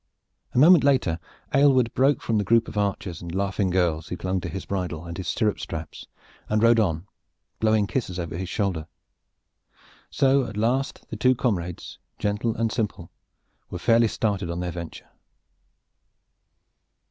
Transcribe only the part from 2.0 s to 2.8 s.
from the group of